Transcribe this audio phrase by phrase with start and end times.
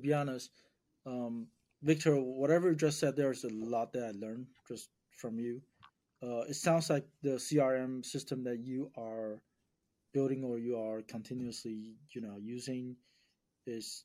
[0.00, 0.50] be honest,
[1.06, 1.48] um,
[1.82, 5.62] Victor, whatever you just said, there's a lot that I learned just from you.
[6.22, 9.40] Uh, it sounds like the CRM system that you are
[10.12, 12.96] building or you are continuously, you know, using
[13.66, 14.04] is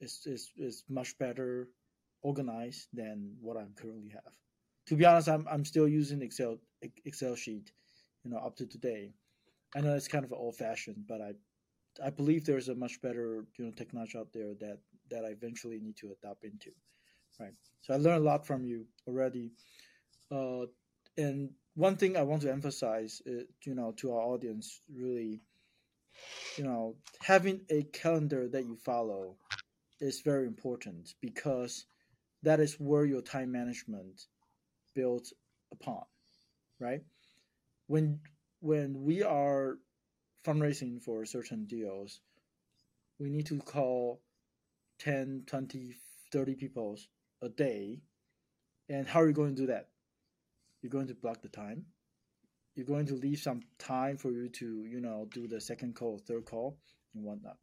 [0.00, 1.68] is is, is much better
[2.22, 4.32] organized than what I currently have.
[4.88, 6.58] To be honest, I'm I'm still using Excel
[7.04, 7.72] Excel sheet,
[8.24, 9.12] you know, up to today.
[9.74, 11.32] I know it's kind of old fashioned, but I
[12.04, 14.78] I believe there's a much better you know technology out there that
[15.10, 16.70] that I eventually need to adopt into,
[17.40, 17.54] right?
[17.82, 19.52] So I learned a lot from you already,
[20.30, 20.66] uh,
[21.16, 25.40] and one thing I want to emphasize, uh, you know, to our audience, really,
[26.56, 29.36] you know, having a calendar that you follow
[30.00, 31.86] is very important because
[32.42, 34.26] that is where your time management
[34.94, 35.32] built
[35.72, 36.02] upon,
[36.80, 37.02] right?
[37.86, 38.20] When
[38.60, 39.78] when we are
[40.44, 42.20] fundraising for certain deals,
[43.18, 44.20] we need to call
[44.98, 45.94] 10, 20,
[46.32, 46.98] 30 people
[47.42, 48.00] a day.
[48.88, 49.88] And how are you going to do that?
[50.82, 51.86] You're going to block the time.
[52.74, 56.18] You're going to leave some time for you to, you know, do the second call,
[56.18, 56.78] third call,
[57.14, 57.56] and whatnot.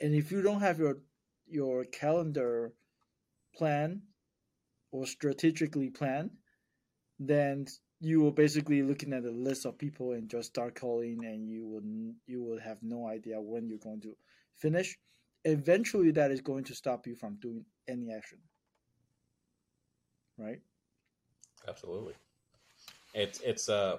[0.00, 0.98] And if you don't have your
[1.46, 2.72] your calendar
[3.54, 4.02] plan
[4.92, 6.30] or strategically plan,
[7.18, 7.66] then
[8.00, 11.66] you will basically looking at a list of people and just start calling, and you
[11.66, 11.82] will
[12.26, 14.16] you will have no idea when you're going to
[14.56, 14.96] finish.
[15.48, 18.38] Eventually, that is going to stop you from doing any action.
[20.36, 20.60] Right.
[21.66, 22.14] Absolutely.
[23.14, 23.98] It's it's uh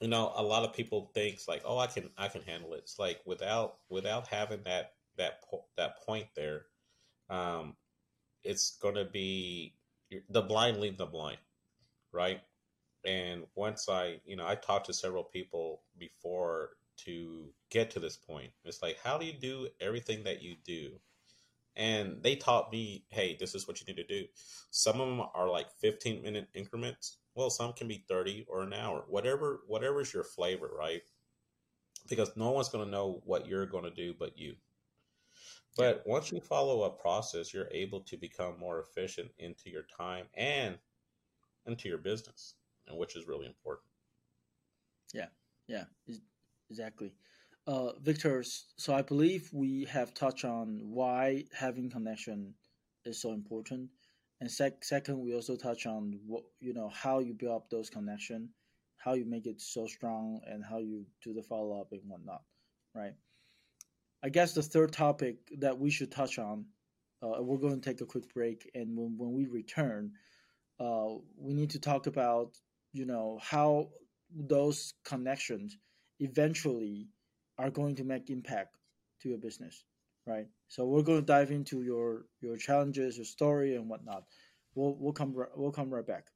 [0.00, 2.78] you know a lot of people thinks like oh I can I can handle it.
[2.78, 6.66] It's like without without having that that po- that point there,
[7.30, 7.76] um,
[8.42, 9.74] it's going to be
[10.30, 11.38] the blind lead the blind,
[12.12, 12.40] right?
[13.04, 18.16] And once I, you know, I talked to several people before to get to this
[18.16, 18.50] point.
[18.64, 20.92] It's like, how do you do everything that you do?
[21.76, 24.26] And they taught me, hey, this is what you need to do.
[24.70, 27.18] Some of them are like 15 minute increments.
[27.34, 31.02] Well, some can be 30 or an hour, whatever, whatever's your flavor, right?
[32.08, 34.54] Because no one's going to know what you're going to do but you.
[35.76, 40.26] But once you follow a process, you're able to become more efficient into your time
[40.34, 40.78] and
[41.66, 42.54] into your business
[42.86, 43.88] and which is really important.
[45.12, 45.26] Yeah,
[45.66, 45.84] yeah,
[46.74, 47.12] exactly.
[47.68, 48.42] Uh, Victor,
[48.76, 52.54] so I believe we have touched on why having connection
[53.04, 53.90] is so important,
[54.40, 57.88] and sec- second, we also touch on what you know how you build up those
[57.88, 58.48] connection,
[58.96, 62.42] how you make it so strong, and how you do the follow up and whatnot,
[62.92, 63.14] right?
[64.24, 66.66] I guess the third topic that we should touch on,
[67.22, 70.10] uh, we're going to take a quick break, and when when we return,
[70.80, 72.58] uh, we need to talk about
[72.92, 73.90] you know how
[74.34, 75.78] those connections
[76.20, 77.08] eventually
[77.58, 78.76] are going to make impact
[79.20, 79.84] to your business
[80.26, 80.46] right?
[80.68, 84.24] So we're going to dive into your your challenges your story and whatnot.
[84.74, 86.28] We'll we'll come we'll come right back.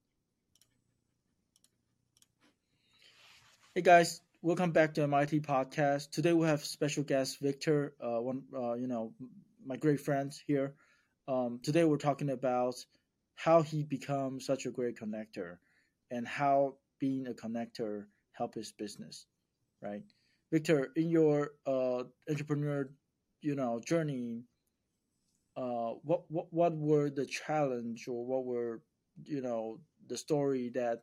[3.74, 4.20] Hey guys.
[4.40, 6.10] Welcome back to mit podcast.
[6.10, 9.12] Today we have special guest victor uh, one uh, you know
[9.64, 10.74] my great friends here.
[11.26, 12.74] Um, today we're talking about
[13.34, 15.58] how he becomes such a great connector
[16.10, 19.26] and how being a connector help his business,
[19.82, 20.02] right?
[20.52, 22.88] Victor, in your uh, entrepreneur,
[23.42, 24.44] you know, journey,
[25.56, 28.80] uh, what what what were the challenge or what were
[29.24, 31.02] you know the story that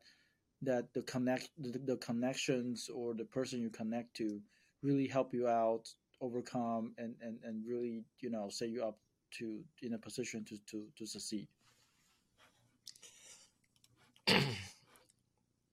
[0.61, 4.39] that the connect the, the connections or the person you connect to
[4.81, 5.83] really help you out
[6.21, 8.97] overcome and and, and really you know set you up
[9.31, 11.47] to in a position to to, to succeed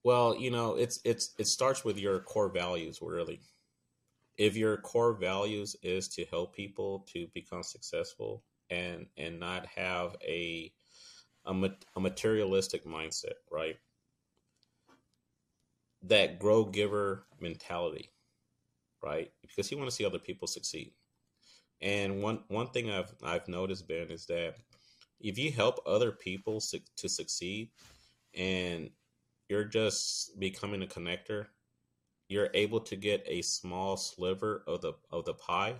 [0.03, 3.41] Well, you know, it's it's it starts with your core values really.
[4.37, 10.15] If your core values is to help people to become successful and and not have
[10.23, 10.73] a
[11.45, 11.51] a,
[11.95, 13.77] a materialistic mindset, right?
[16.03, 18.11] That grow giver mentality,
[19.03, 19.31] right?
[19.41, 20.93] Because you want to see other people succeed.
[21.81, 24.55] And one one thing I've I've noticed, Ben, is that
[25.19, 27.71] if you help other people su- to succeed,
[28.35, 28.91] and
[29.53, 31.45] you're just becoming a connector,
[32.27, 35.75] you're able to get a small sliver of the of the pie.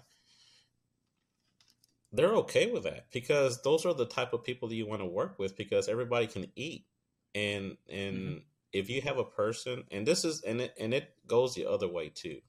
[2.12, 5.08] They're okay with that because those are the type of people that you want to
[5.08, 6.86] work with because everybody can eat.
[7.34, 8.38] And and mm-hmm.
[8.74, 11.88] if you have a person and this is and it and it goes the other
[11.88, 12.42] way too.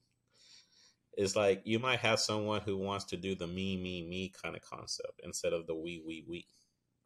[1.17, 4.56] It's like you might have someone who wants to do the me, me, me kind
[4.56, 6.44] of concept instead of the we, we, we,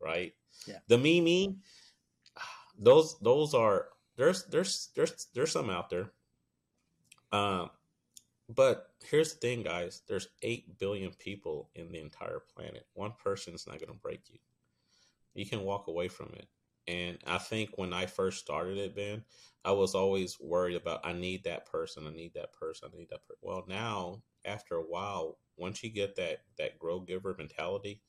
[0.01, 0.33] right?
[0.67, 0.79] Yeah.
[0.89, 1.57] The me, me,
[2.79, 3.89] those those are
[4.19, 6.13] there's there's there's there's some out there.
[7.33, 7.71] Um,
[8.49, 10.03] But here's the thing, guys.
[10.09, 12.87] There's eight billion people in the entire planet.
[12.95, 14.39] One person is not going to break you.
[15.35, 16.49] You can walk away from it.
[16.87, 19.23] And I think when I first started it, Ben,
[19.65, 23.11] I was always worried about I need that person, I need that person, I need
[23.11, 23.41] that person.
[23.43, 28.01] Well, now after a while, once you get that that grow giver mentality,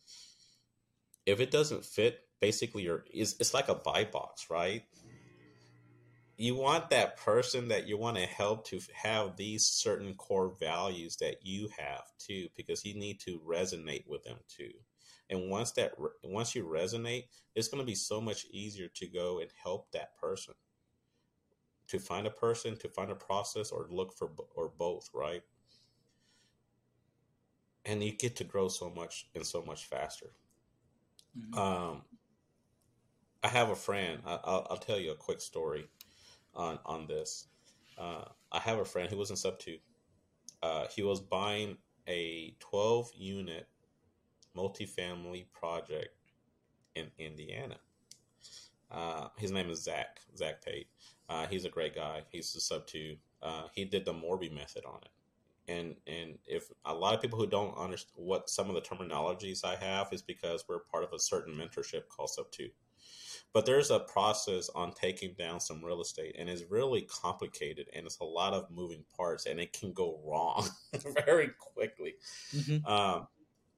[1.26, 4.84] if it doesn't fit, basically you're it's, it's like a buy box, right?
[6.40, 11.18] You want that person that you want to help to have these certain core values
[11.18, 14.72] that you have too, because you need to resonate with them too.
[15.30, 15.92] And once that
[16.24, 17.26] once you resonate,
[17.56, 20.54] it's going to be so much easier to go and help that person
[21.90, 25.44] to find a person, to find a process, or look for or both, right?
[27.84, 30.32] And you get to grow so much and so much faster.
[31.38, 31.60] Mm-hmm.
[31.60, 32.04] Um,
[33.44, 34.22] I have a friend.
[34.26, 35.90] I, will I'll tell you a quick story
[36.56, 37.48] on on this.
[37.98, 39.80] Uh, I have a friend who was in Subto.
[40.64, 43.68] Uh, he was buying a twelve unit
[44.56, 46.16] multifamily project
[46.96, 47.78] in Indiana.
[48.92, 50.88] Uh, his name is Zach Zach Pate.
[51.30, 52.24] Uh, he's a great guy.
[52.32, 53.18] He's a Subto.
[53.42, 57.38] Uh, he did the Morby method on it, and and if a lot of people
[57.38, 61.14] who don't understand what some of the terminologies I have is because we're part of
[61.14, 62.72] a certain mentorship called Subto.
[63.52, 68.06] But there's a process on taking down some real estate, and it's really complicated, and
[68.06, 70.68] it's a lot of moving parts, and it can go wrong
[71.26, 72.16] very quickly.
[72.56, 72.86] Mm-hmm.
[72.86, 73.28] Um,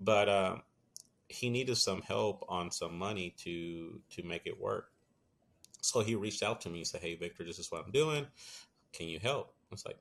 [0.01, 0.63] but um,
[1.29, 4.91] he needed some help on some money to to make it work.
[5.81, 8.27] So he reached out to me and said, "Hey, Victor, this is what I'm doing.
[8.91, 9.97] Can you help?" I was like,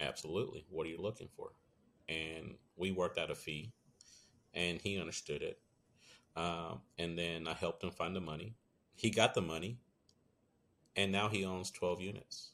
[0.00, 0.66] "Absolutely.
[0.68, 1.52] What are you looking for?"
[2.08, 3.72] And we worked out a fee,
[4.52, 5.60] and he understood it.
[6.34, 8.54] Um, and then I helped him find the money.
[8.96, 9.78] He got the money,
[10.96, 12.50] and now he owns 12 units.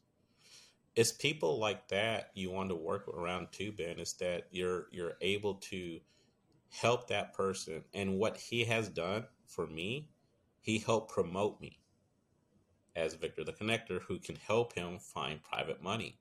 [0.95, 3.99] It's people like that you want to work around too, Ben.
[3.99, 6.01] Is that you're you're able to
[6.69, 7.85] help that person.
[7.95, 10.09] And what he has done for me,
[10.61, 11.79] he helped promote me
[12.95, 16.19] as Victor the Connector, who can help him find private money.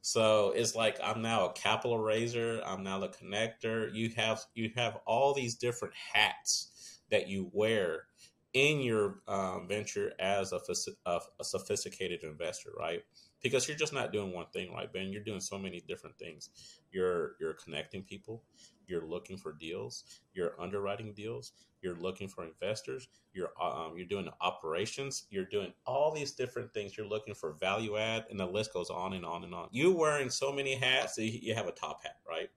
[0.00, 2.62] So it's like I'm now a capital raiser.
[2.64, 3.92] I'm now the connector.
[3.94, 8.04] You have you have all these different hats that you wear
[8.54, 10.60] in your um, venture as a,
[11.06, 13.02] a, a sophisticated investor, right?
[13.42, 15.12] Because you're just not doing one thing, right, Ben?
[15.12, 16.50] You're doing so many different things.
[16.90, 18.42] You're you're connecting people
[18.86, 20.04] you're looking for deals,
[20.34, 21.52] you're underwriting deals,
[21.82, 26.96] you're looking for investors, you're um, you're doing operations, you're doing all these different things.
[26.96, 29.68] You're looking for value add, and the list goes on and on and on.
[29.70, 32.50] You're wearing so many hats, you have a top hat, right?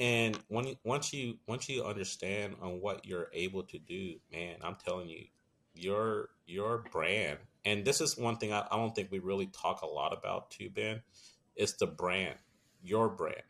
[0.00, 4.76] And when once you once you understand on what you're able to do, man, I'm
[4.76, 5.26] telling you,
[5.74, 9.82] your your brand, and this is one thing I, I don't think we really talk
[9.82, 11.02] a lot about too, Ben.
[11.56, 12.36] It's the brand,
[12.82, 13.42] your brand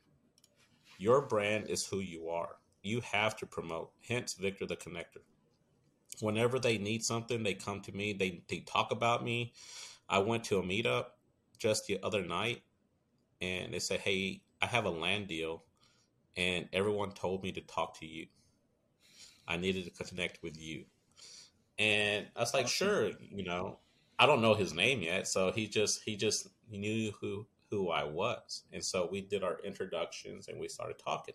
[0.98, 2.56] your brand is who you are.
[2.82, 3.90] You have to promote.
[4.08, 5.22] Hence, Victor the Connector.
[6.20, 8.12] Whenever they need something, they come to me.
[8.12, 9.54] They they talk about me.
[10.08, 11.06] I went to a meetup
[11.58, 12.62] just the other night,
[13.40, 15.64] and they said, "Hey, I have a land deal,
[16.36, 18.26] and everyone told me to talk to you.
[19.48, 20.86] I needed to connect with you."
[21.78, 23.78] And I was like, "Sure, you know."
[24.20, 28.04] I don't know his name yet, so he just he just knew who who I
[28.04, 28.64] was.
[28.70, 31.34] And so we did our introductions and we started talking.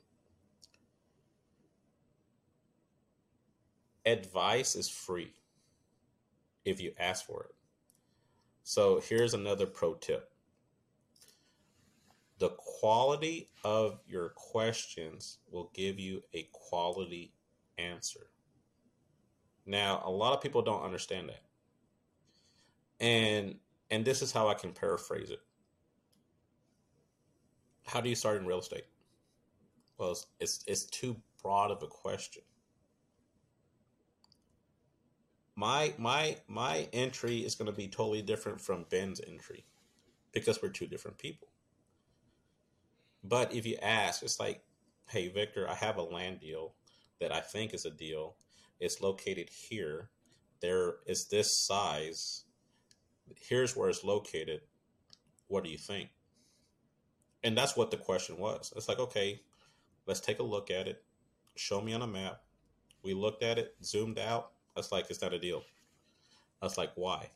[4.05, 5.33] Advice is free
[6.63, 7.55] if you ask for it.
[8.63, 10.34] So here's another pro tip
[12.39, 17.33] the quality of your questions will give you a quality
[17.77, 18.27] answer.
[19.65, 21.43] Now, a lot of people don't understand that.
[23.03, 23.55] And
[23.91, 25.39] and this is how I can paraphrase it
[27.85, 28.85] how do you start in real estate?
[29.97, 32.43] Well, it's, it's, it's too broad of a question.
[35.57, 39.63] My my my entry is going to be totally different from Ben's entry
[40.33, 41.47] because we're two different people.
[43.27, 44.63] But if you ask, it's like,
[45.09, 46.73] hey, Victor, I have a land deal
[47.19, 48.35] that I think is a deal.
[48.79, 50.09] It's located here.
[50.61, 52.43] There is this size.
[53.35, 54.61] Here's where it's located.
[55.47, 56.09] What do you think?
[57.43, 58.71] And that's what the question was.
[58.75, 59.41] It's like, okay,
[60.05, 61.03] let's take a look at it.
[61.55, 62.41] Show me on a map.
[63.03, 64.51] We looked at it, zoomed out.
[64.75, 65.63] That's like, it's not a deal.
[66.61, 67.29] Was like, why?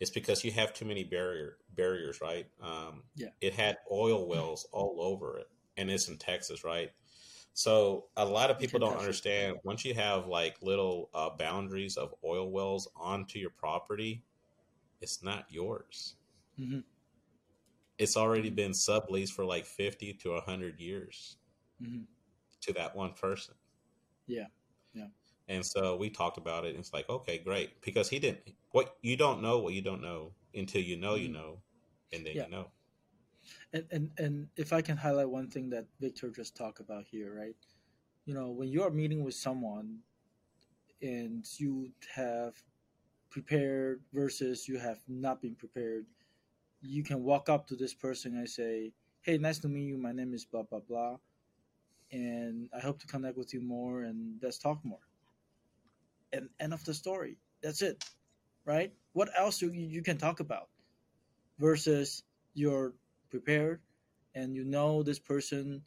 [0.00, 2.46] It's because you have too many barrier barriers, right?
[2.60, 3.28] Um, yeah.
[3.40, 6.90] It had oil wells all over it, and it's in Texas, right?
[7.52, 9.58] So a lot of people don't understand.
[9.64, 14.24] Once you have like little uh, boundaries of oil wells onto your property,
[15.00, 16.16] it's not yours.
[16.58, 16.80] Mm-hmm
[18.00, 21.36] it's already been subleased for like 50 to 100 years
[21.82, 22.06] Mhm.
[22.62, 23.54] to that one person.
[24.26, 24.46] Yeah.
[25.50, 26.70] And so we talked about it.
[26.70, 27.82] And it's like, okay, great.
[27.82, 28.40] Because he didn't,
[28.72, 31.34] what you don't know, what you don't know until you know, you Mhm.
[31.34, 31.62] know,
[32.12, 32.46] and then Yeah.
[32.46, 32.68] you know.
[33.72, 37.34] And, and and if I can highlight one thing that Victor just talked about here,
[37.34, 37.56] right?
[38.26, 40.00] You know, when you are meeting with someone
[41.02, 42.54] and you have
[43.30, 46.06] prepared versus you have not been prepared,
[46.82, 48.92] you can walk up to this person and say,
[49.22, 49.98] "Hey, nice to meet you.
[49.98, 51.18] My name is blah blah blah,
[52.12, 55.09] and I hope to connect with you more and let's talk more."
[56.32, 57.36] And end of the story.
[57.62, 58.04] That's it,
[58.64, 58.92] right?
[59.12, 60.68] What else you you can talk about?
[61.58, 62.22] Versus
[62.54, 62.94] you're
[63.30, 63.80] prepared
[64.34, 65.82] and you know this person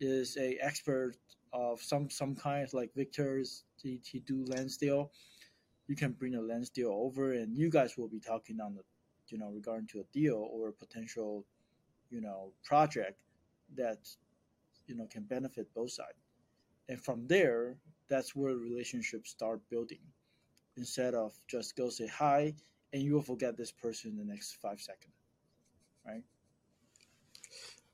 [0.00, 1.16] is a expert
[1.52, 5.10] of some some kind like Victor's he, he do lens deal
[5.86, 8.82] you can bring a lens deal over and you guys will be talking on the
[9.28, 11.44] you know regarding to a deal or a potential
[12.10, 13.18] you know project
[13.76, 13.98] that
[14.86, 16.23] you know can benefit both sides
[16.88, 17.76] and from there
[18.08, 20.00] that's where relationships start building
[20.76, 22.54] instead of just go say hi
[22.92, 25.14] and you will forget this person in the next five seconds
[26.06, 26.22] right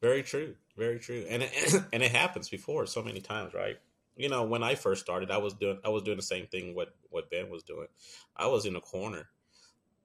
[0.01, 0.55] Very true.
[0.77, 1.27] Very true.
[1.29, 1.53] And it,
[1.93, 3.77] and it happens before so many times, right?
[4.17, 6.75] You know, when I first started, I was doing I was doing the same thing
[6.75, 7.89] what what Ben was doing.
[8.37, 9.29] I was in a corner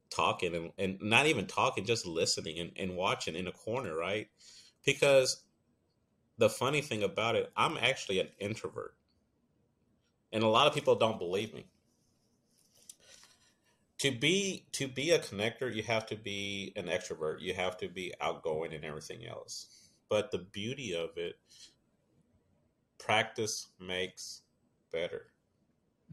[0.09, 4.27] talking and, and not even talking, just listening and, and watching in a corner, right?
[4.85, 5.43] Because
[6.37, 8.95] the funny thing about it, I'm actually an introvert.
[10.31, 11.65] And a lot of people don't believe me.
[13.99, 17.39] To be to be a connector, you have to be an extrovert.
[17.39, 19.89] You have to be outgoing and everything else.
[20.09, 21.39] But the beauty of it,
[22.97, 24.41] practice makes
[24.91, 25.31] better.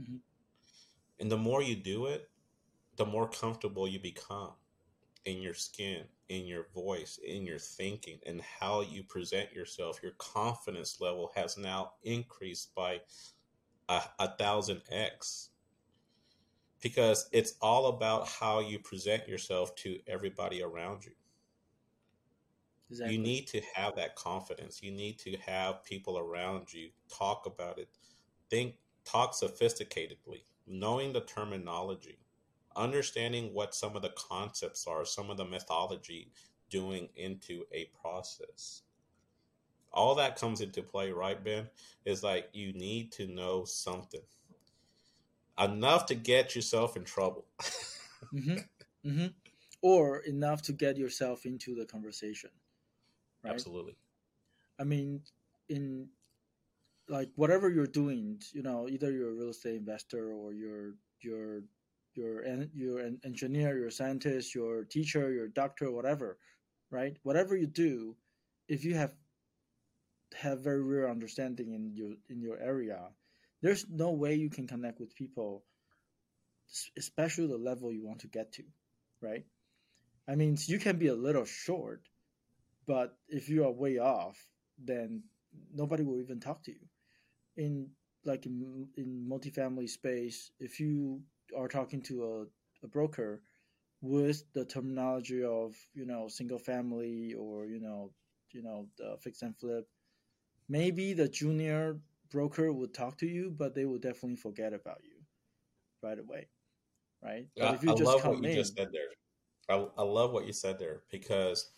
[0.00, 0.20] Mhm.
[1.18, 2.30] And the more you do it,
[2.96, 4.54] the more comfortable you become
[5.24, 10.00] in your skin, in your voice, in your thinking, and how you present yourself.
[10.02, 13.00] Your confidence level has now increased by
[13.88, 15.50] a, a thousand X
[16.80, 21.12] because it's all about how you present yourself to everybody around you.
[22.90, 24.82] exactly You need to have that confidence.
[24.82, 27.88] You need to have people around you talk about it.
[28.50, 28.74] Think,
[29.04, 32.18] talk sophisticatedly, knowing the terminology,
[32.76, 36.30] understanding what some of the concepts are, some of the mythology
[36.70, 38.82] doing into a process.
[39.92, 41.68] All that comes into play, right, Ben?
[42.04, 44.22] Is like you need to know something
[45.58, 47.44] enough to get yourself in trouble.
[48.30, 48.56] hmm
[49.04, 49.26] hmm
[49.82, 52.50] or enough to get yourself into the conversation
[53.42, 53.96] right Absolutely.
[54.78, 55.20] i mean
[55.68, 56.08] in
[57.08, 61.62] like whatever you're doing you know either you're a real estate investor or you're you're
[62.14, 66.38] you're an engineer you're scientist you're teacher you're doctor whatever
[66.92, 67.16] right?
[67.22, 68.14] Whatever you do
[68.68, 69.12] if you have
[70.36, 73.08] have very real understanding in your in your area
[73.60, 75.64] there's no way you can connect with people
[76.96, 78.62] especially the level you want to get to
[79.20, 79.44] right?
[80.28, 82.02] I mean you can be a little short
[82.86, 84.36] but if you are way off
[84.82, 85.22] then
[85.74, 86.80] nobody will even talk to you.
[87.56, 87.90] In
[88.24, 91.20] like in, in multifamily space if you
[91.56, 93.42] are talking to a, a broker
[94.00, 98.10] with the terminology of you know single family or you know
[98.50, 99.88] you know the fix and flip
[100.68, 101.98] maybe the junior
[102.30, 105.22] broker would talk to you but they will definitely forget about you
[106.02, 106.48] right away
[107.22, 109.08] right but I, if you I just love what you in just said there.
[109.68, 111.70] I, I love what you said there because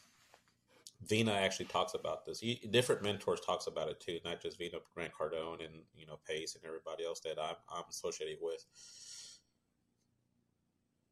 [1.07, 2.43] Vina actually talks about this.
[2.43, 6.19] You, different mentors talks about it too, not just Vina Grant Cardone and you know
[6.26, 8.64] Pace and everybody else that I'm, I'm associated with.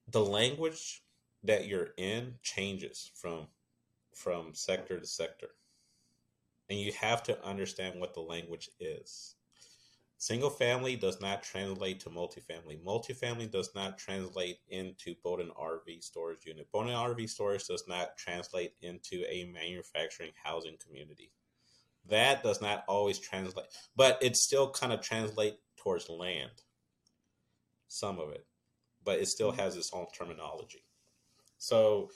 [0.08, 1.02] The language
[1.44, 3.48] that you're in changes from
[4.14, 5.48] from sector to sector,
[6.68, 9.36] and you have to understand what the language is.
[10.22, 12.80] Single family does not translate to multifamily.
[12.84, 16.70] Multifamily does not translate into boat RV storage unit.
[16.70, 21.32] Boat RV storage does not translate into a manufacturing housing community.
[22.08, 23.66] That does not always translate,
[23.96, 26.52] but it still kind of translate towards land.
[27.88, 28.46] Some of it,
[29.04, 30.84] but it still has its own terminology.
[31.58, 32.10] So,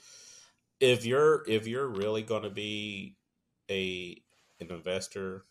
[0.80, 3.16] if you're if you're really going to be
[3.70, 4.20] a
[4.60, 5.44] an investor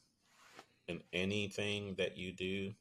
[0.88, 2.74] in anything that you do,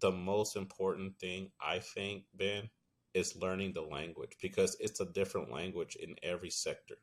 [0.00, 2.68] the most important thing I think, Ben,
[3.14, 6.96] is learning the language because it's a different language in every sector.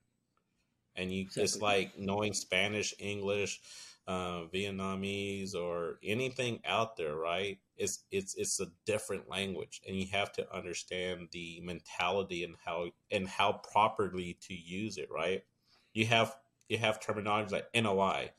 [0.95, 3.59] And you, it's like knowing Spanish, English,
[4.07, 7.57] uh, Vietnamese, or anything out there, right?
[7.79, 12.89] It's it's it's a different language, and you have to understand the mentality and how
[13.11, 15.43] and how properly to use it, right?
[15.93, 16.35] you have
[16.67, 18.31] you have terminology like NOI,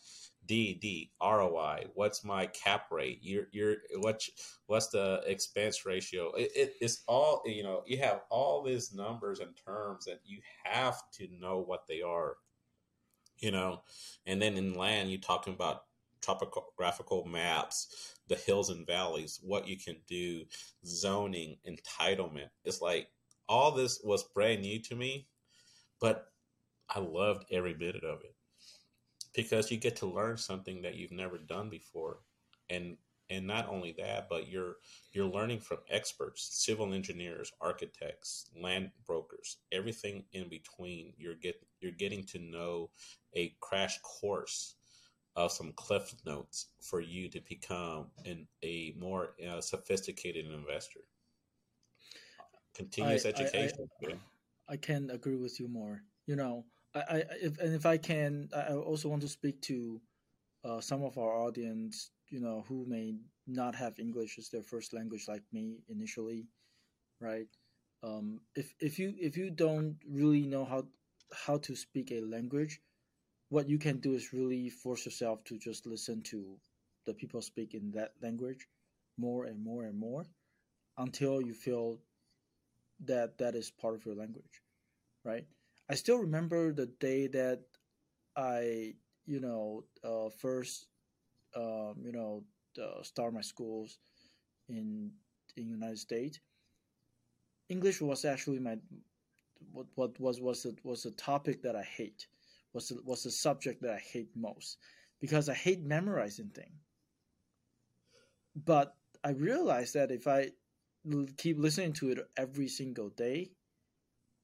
[0.46, 1.86] D ROI.
[1.94, 3.18] What's my cap rate?
[3.22, 4.30] You're you're what's
[4.66, 6.32] what's the expense ratio?
[6.32, 7.82] It, it, it's all you know.
[7.86, 12.36] You have all these numbers and terms that you have to know what they are.
[13.38, 13.82] You know,
[14.26, 15.84] and then in land, you're talking about
[16.20, 20.44] topographical maps, the hills and valleys, what you can do,
[20.86, 22.48] zoning, entitlement.
[22.64, 23.08] It's like
[23.48, 25.26] all this was brand new to me,
[26.00, 26.28] but
[26.88, 28.34] I loved every bit of it.
[29.34, 32.20] Because you get to learn something that you've never done before.
[32.70, 32.96] And
[33.28, 34.76] and not only that but you're
[35.12, 41.12] you're learning from experts civil engineers architects land brokers everything in between.
[41.16, 42.90] You're get you're getting to know
[43.34, 44.74] a crash course
[45.44, 51.00] of some cliff notes for you to become an, a more uh, sophisticated investor.
[52.74, 56.02] Continuous I, education I, I, I can agree with you more.
[56.26, 60.00] You know I, I if and if I can, I also want to speak to
[60.64, 63.14] uh, some of our audience, you know, who may
[63.46, 66.46] not have English as their first language, like me initially,
[67.20, 67.46] right?
[68.02, 70.86] Um, if if you if you don't really know how
[71.32, 72.80] how to speak a language,
[73.50, 76.58] what you can do is really force yourself to just listen to
[77.06, 78.68] the people speak in that language
[79.18, 80.26] more and more and more
[80.98, 81.98] until you feel
[83.04, 84.62] that that is part of your language,
[85.24, 85.46] right?
[85.88, 87.62] I still remember the day that
[88.36, 88.94] I,
[89.26, 90.88] you know, uh, first,
[91.56, 92.44] um, you know,
[92.82, 93.98] uh, start my schools
[94.68, 95.12] in
[95.56, 96.40] in United States.
[97.70, 98.76] English was actually my
[99.72, 102.26] what what was was a, was a topic that I hate
[102.72, 104.78] was a, was the subject that I hate most
[105.20, 106.80] because I hate memorizing things.
[108.56, 110.50] But I realized that if I
[111.36, 113.52] keep listening to it every single day,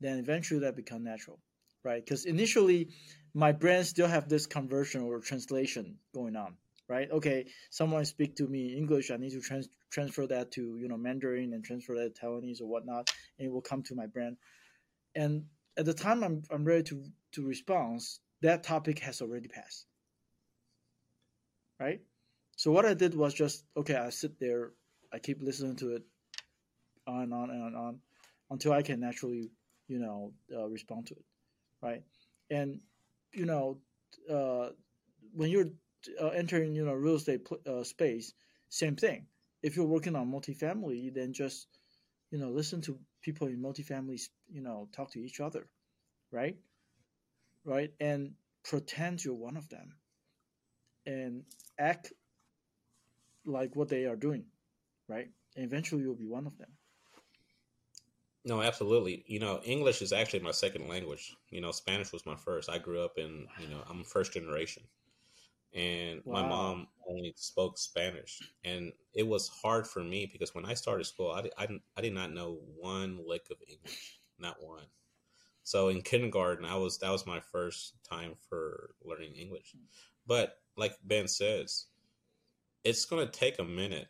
[0.01, 1.41] then eventually that become natural,
[1.83, 2.05] right?
[2.05, 2.89] Because initially,
[3.35, 6.57] my brain still have this conversion or translation going on,
[6.89, 7.11] right?
[7.11, 10.97] Okay, someone speak to me English, I need to trans- transfer that to you know
[10.97, 14.37] Mandarin and transfer that to Taiwanese or whatnot, and it will come to my brain.
[15.15, 17.05] And at the time I'm I'm ready to
[17.37, 18.01] to respond,
[18.43, 19.87] that topic has already passed,
[21.79, 22.01] right?
[22.57, 24.73] So what I did was just okay, I sit there,
[25.13, 26.03] I keep listening to it
[27.07, 27.99] on and on and on,
[28.51, 29.51] until I can naturally
[29.89, 31.25] you know uh, respond to it.
[31.83, 32.03] Right?
[32.51, 32.81] And
[33.33, 33.79] you know
[34.31, 34.71] uh,
[35.35, 35.71] when you're
[36.21, 38.33] uh, entering you know real estate uh, space
[38.71, 39.27] same thing.
[39.63, 41.69] If you're working on multifamily then just
[42.31, 45.69] you know listen to people in multifamilies you know talk to each other.
[46.33, 46.57] Right
[47.67, 48.33] right and
[48.65, 49.93] pretend you're one of them
[51.05, 51.43] and
[51.79, 52.13] act
[53.45, 54.45] like what they are doing
[55.09, 56.71] right and eventually you'll be one of them
[58.47, 59.25] no, absolutely.
[59.27, 61.37] You know, English is actually my second language.
[61.51, 62.71] You know, Spanish was my first.
[62.71, 64.85] I grew up in, you know, I'm first generation.
[65.75, 66.43] And wow.
[66.43, 68.41] my mom only spoke Spanish.
[68.65, 72.15] And it was hard for me because when I started school, I, I, I did
[72.15, 74.85] not know one lick of English, not one.
[75.67, 79.75] So in kindergarten, I was that was my first time for learning English.
[80.25, 81.87] But like Ben says,
[82.85, 84.07] it's going to take a minute,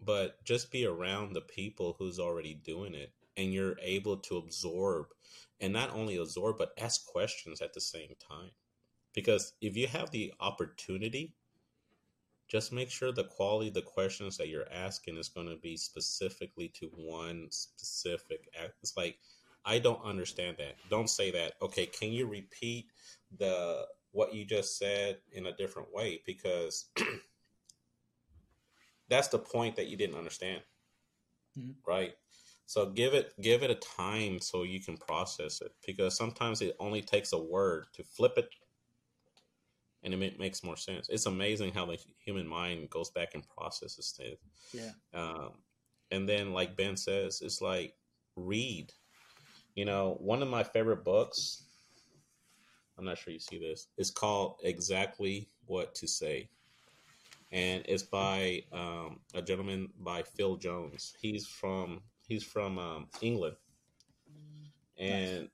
[0.00, 5.06] but just be around the people who's already doing it and you're able to absorb
[5.60, 8.52] and not only absorb but ask questions at the same time
[9.14, 11.34] because if you have the opportunity
[12.46, 15.76] just make sure the quality of the questions that you're asking is going to be
[15.76, 18.74] specifically to one specific act.
[18.80, 19.18] it's like
[19.64, 22.86] i don't understand that don't say that okay can you repeat
[23.38, 26.86] the what you just said in a different way because
[29.08, 30.60] that's the point that you didn't understand
[31.58, 31.72] mm-hmm.
[31.86, 32.14] right
[32.66, 36.76] so give it give it a time so you can process it because sometimes it
[36.80, 38.48] only takes a word to flip it
[40.04, 41.08] and it makes more sense.
[41.08, 44.38] It's amazing how the human mind goes back and processes things.
[44.72, 45.18] Yeah.
[45.18, 45.52] Um,
[46.10, 47.94] and then, like Ben says, it's like
[48.36, 48.92] read.
[49.74, 51.62] You know, one of my favorite books.
[52.96, 53.88] I'm not sure you see this.
[53.98, 56.48] It's called Exactly What to Say,
[57.50, 61.14] and it's by um, a gentleman by Phil Jones.
[61.20, 63.56] He's from He's from um, England,
[64.96, 65.48] and nice.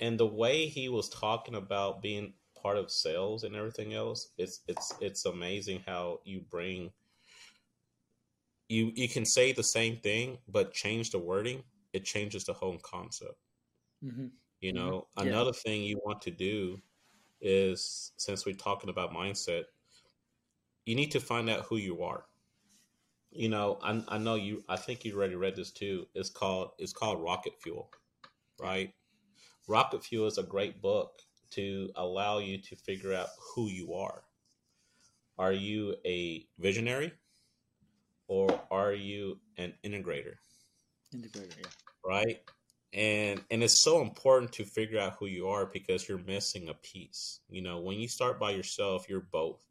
[0.00, 4.60] and the way he was talking about being part of sales and everything else, it's
[4.66, 6.90] it's it's amazing how you bring
[8.68, 11.62] you you can say the same thing but change the wording.
[11.92, 13.38] It changes the whole concept.
[14.04, 14.26] Mm-hmm.
[14.60, 15.28] You know, mm-hmm.
[15.28, 15.60] another yeah.
[15.62, 16.80] thing you want to do
[17.40, 19.64] is since we're talking about mindset,
[20.84, 22.24] you need to find out who you are
[23.30, 24.64] you know, I, I know you.
[24.68, 26.06] I think you already read this too.
[26.14, 27.90] It's called it's called Rocket Fuel,
[28.60, 28.92] right?
[29.66, 31.20] Rocket Fuel is a great book
[31.50, 34.24] to allow you to figure out who you are.
[35.38, 37.12] Are you a visionary
[38.28, 40.34] or are you an integrator?
[41.14, 41.66] Integrator, yeah.
[42.04, 42.40] Right?
[42.92, 46.74] And and it's so important to figure out who you are because you're missing a
[46.74, 47.40] piece.
[47.48, 49.64] You know, when you start by yourself, you're both.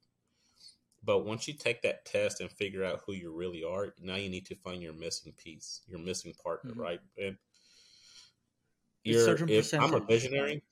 [1.03, 4.29] But once you take that test and figure out who you really are, now you
[4.29, 6.81] need to find your missing piece, your missing partner, mm-hmm.
[6.81, 6.99] right?
[7.17, 7.37] And
[9.03, 10.63] you're, if I'm a visionary,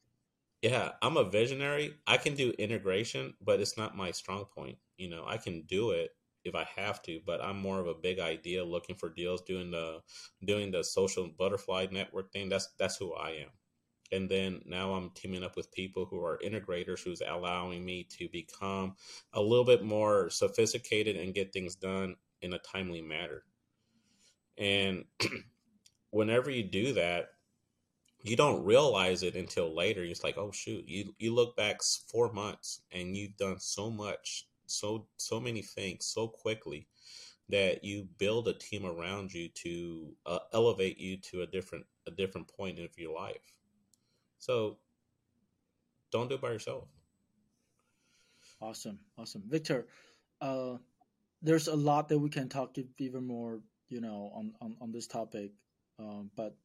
[0.61, 1.95] yeah, I'm a visionary.
[2.05, 4.77] I can do integration, but it's not my strong point.
[4.97, 6.14] You know, I can do it
[6.45, 9.71] if I have to, but I'm more of a big idea looking for deals, doing
[9.71, 10.01] the
[10.45, 12.49] doing the social butterfly network thing.
[12.49, 13.49] That's that's who I am.
[14.11, 18.29] And then now I'm teaming up with people who are integrators who's allowing me to
[18.29, 18.95] become
[19.33, 23.43] a little bit more sophisticated and get things done in a timely manner.
[24.57, 25.05] And
[26.11, 27.29] whenever you do that,
[28.23, 30.03] you don't realize it until later.
[30.03, 31.81] It's like, oh shoot, you you look back
[32.11, 36.87] four months and you've done so much, so so many things so quickly
[37.49, 42.11] that you build a team around you to uh, elevate you to a different a
[42.11, 43.53] different point of your life.
[44.39, 44.77] So
[46.11, 46.87] don't do it by yourself.
[48.61, 49.87] Awesome, awesome, Victor.
[50.41, 50.77] Uh,
[51.41, 55.07] there's a lot that we can talk even more, you know, on on, on this
[55.07, 55.51] topic.
[55.99, 56.55] Um, but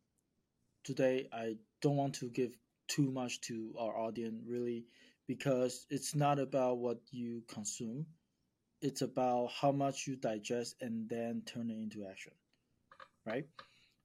[0.84, 2.56] today I don't want to give
[2.88, 4.84] too much to our audience really
[5.30, 8.04] because it's not about what you consume
[8.82, 12.32] it's about how much you digest and then turn it into action
[13.24, 13.46] right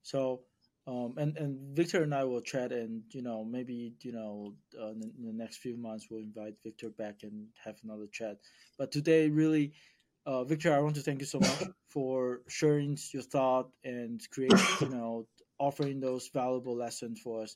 [0.04, 0.42] so
[0.88, 4.92] um, and and Victor and I will chat, and you know maybe you know uh,
[4.92, 8.38] in, the next few months we'll invite Victor back and have another chat.
[8.78, 9.74] But today, really,
[10.28, 14.60] uh, Victor, I want to thank you so much for sharing your thought and creating
[14.80, 17.56] you know offering those valuable lessons for us,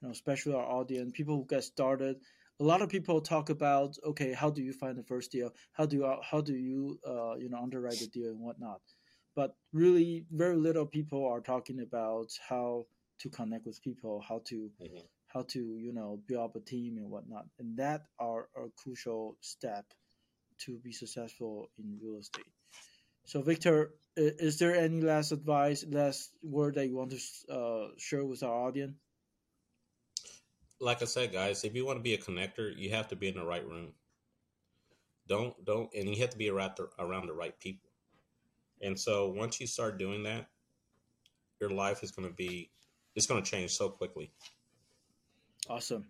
[0.00, 2.18] you know, especially our audience, people who get started.
[2.60, 5.54] A lot of people talk about, okay, how do you find the first deal?
[5.72, 8.80] How do you, how do you, uh, you know, underwrite the deal and whatnot?
[9.36, 12.86] But really, very little people are talking about how
[13.20, 14.98] to connect with people, how to, mm-hmm.
[15.28, 17.46] how to, you know, build up a team and whatnot.
[17.60, 19.84] And that are a crucial step
[20.64, 22.50] to be successful in real estate.
[23.26, 28.24] So, Victor, is there any last advice, last word that you want to uh, share
[28.24, 28.96] with our audience?
[30.80, 33.28] Like I said, guys, if you want to be a connector, you have to be
[33.28, 33.92] in the right room.
[35.26, 37.90] Don't don't, and you have to be around the, around the right people.
[38.80, 40.46] And so, once you start doing that,
[41.60, 42.70] your life is going to be
[43.14, 44.30] it's going to change so quickly.
[45.68, 46.06] Awesome.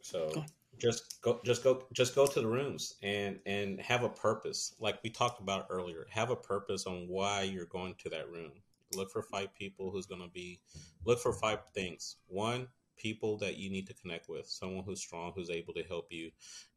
[0.00, 0.44] So
[0.78, 5.02] just go just go just go to the rooms and and have a purpose like
[5.02, 8.50] we talked about earlier have a purpose on why you're going to that room
[8.94, 10.60] look for five people who's going to be
[11.04, 15.32] look for five things one people that you need to connect with someone who's strong
[15.34, 16.30] who's able to help you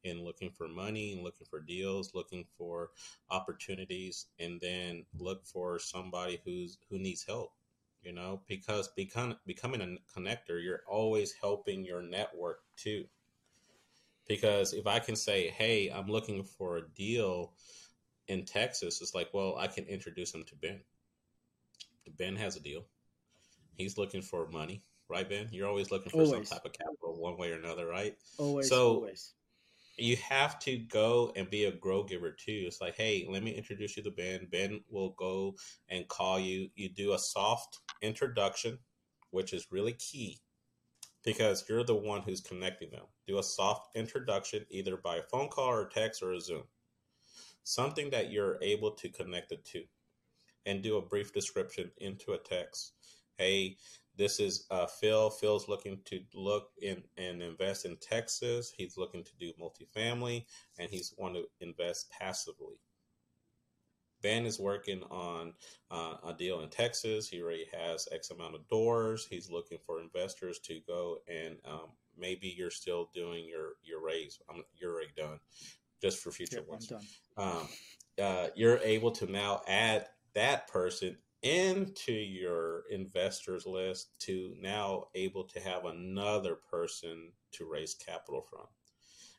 [0.03, 2.91] in looking for money and looking for deals looking for
[3.30, 7.53] opportunities and then look for somebody who's who needs help
[8.01, 13.06] you know because become, becoming a connector you're always helping your network too
[14.27, 17.53] because if I can say, "Hey, I'm looking for a deal
[18.27, 20.82] in Texas," it's like, well, I can introduce him to Ben.
[22.17, 22.86] Ben has a deal.
[23.77, 25.47] He's looking for money, right, Ben?
[25.51, 26.49] You're always looking for always.
[26.49, 28.15] some type of capital, one way or another, right?
[28.37, 28.69] Always.
[28.69, 29.33] So always.
[29.97, 32.63] you have to go and be a grow giver too.
[32.67, 34.47] It's like, hey, let me introduce you to Ben.
[34.51, 35.55] Ben will go
[35.89, 36.69] and call you.
[36.75, 38.79] You do a soft introduction,
[39.31, 40.39] which is really key
[41.23, 43.05] because you're the one who's connecting them.
[43.27, 46.63] Do a soft introduction either by a phone call or text or a Zoom.
[47.63, 49.83] Something that you're able to connect it to.
[50.65, 52.93] And do a brief description into a text.
[53.37, 53.77] Hey,
[54.17, 55.30] this is uh, Phil.
[55.30, 58.73] Phil's looking to look in and invest in Texas.
[58.75, 60.45] He's looking to do multifamily
[60.80, 62.80] and he's want to invest passively.
[64.23, 65.53] Ben is working on
[65.91, 67.30] uh, a deal in Texas.
[67.30, 69.27] He already has X amount of doors.
[69.30, 74.39] He's looking for investors to go and um, maybe you're still doing your your raise.
[74.49, 75.39] I'm, you're already done,
[76.01, 76.91] just for future yep, ones.
[77.38, 77.67] Um,
[78.21, 85.43] uh, you're able to now add that person into your investors list to now able
[85.43, 88.65] to have another person to raise capital from.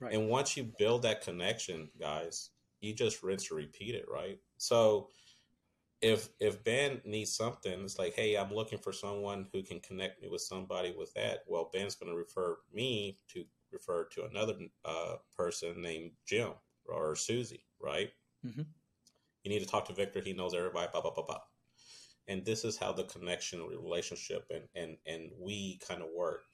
[0.00, 0.14] Right.
[0.14, 4.38] And once you build that connection, guys, you just rinse and repeat it, right?
[4.58, 5.08] So
[6.00, 10.22] if if Ben needs something, it's like, hey, I'm looking for someone who can connect
[10.22, 11.40] me with somebody with that.
[11.48, 16.50] Well, Ben's going to refer me to refer to another uh, person named Jim
[16.86, 18.10] or Susie, right?
[18.46, 18.62] Mm-hmm.
[19.42, 20.20] You need to talk to Victor.
[20.20, 20.88] He knows everybody.
[20.92, 21.40] Blah blah blah blah.
[22.28, 26.44] And this is how the connection, relationship, and and and we kind of work.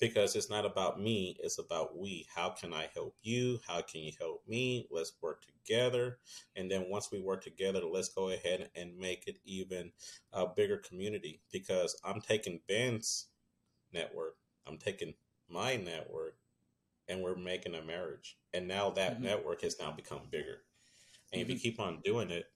[0.00, 4.00] because it's not about me it's about we how can i help you how can
[4.00, 6.18] you help me let's work together
[6.56, 9.90] and then once we work together let's go ahead and make it even
[10.32, 13.28] a bigger community because i'm taking ben's
[13.92, 15.14] network i'm taking
[15.48, 16.36] my network
[17.08, 19.24] and we're making a marriage and now that mm-hmm.
[19.24, 20.62] network has now become bigger
[21.32, 21.42] and mm-hmm.
[21.42, 21.62] if you mm-hmm.
[21.62, 22.46] keep on doing it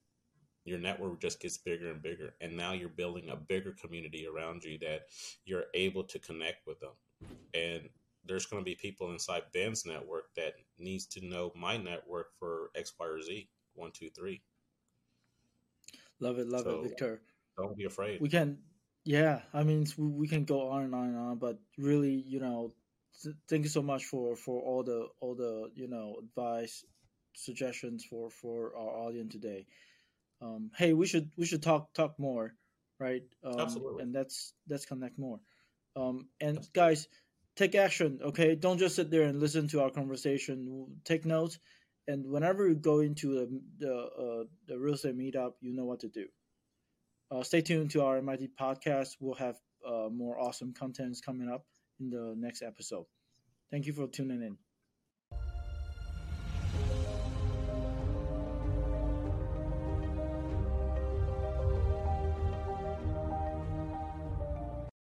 [0.65, 4.63] your network just gets bigger and bigger and now you're building a bigger community around
[4.63, 5.03] you that
[5.45, 6.91] you're able to connect with them.
[7.53, 7.89] And
[8.25, 12.69] there's going to be people inside ben's network that needs to know my network for
[12.75, 13.49] x y or z.
[13.75, 14.41] One two three.
[16.19, 17.21] Love it love so, it victor.
[17.57, 18.19] don't be afraid.
[18.19, 18.57] We can
[19.05, 22.71] yeah i mean we can go on and on and on but really you know
[23.49, 26.85] thank you so much for for all the all the you know advice
[27.35, 29.65] suggestions for for our audience today
[30.41, 32.53] um, hey, we should we should talk talk more,
[32.99, 33.23] right?
[33.43, 34.03] Um, Absolutely.
[34.03, 35.39] And let's let's connect more.
[35.95, 37.07] Um, and guys,
[37.55, 38.19] take action.
[38.23, 40.87] Okay, don't just sit there and listen to our conversation.
[41.03, 41.59] Take notes,
[42.07, 45.99] and whenever you go into the the, uh, the real estate meetup, you know what
[46.01, 46.27] to do.
[47.31, 49.17] Uh, stay tuned to our MIT podcast.
[49.19, 51.65] We'll have uh, more awesome contents coming up
[51.99, 53.05] in the next episode.
[53.69, 54.57] Thank you for tuning in.